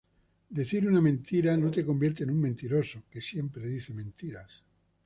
Decir 0.49 0.87
una 0.87 0.99
mentira 0.99 1.55
no 1.55 1.69
te 1.69 1.85
convierte 1.85 2.23
en 2.23 2.31
un 2.31 2.41
mentiroso 2.41 3.03
que 3.11 3.21
siempre 3.21 3.67
dice 3.67 3.93
mentiras. 3.93 4.63